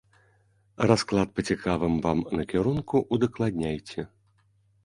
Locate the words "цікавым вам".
1.51-2.25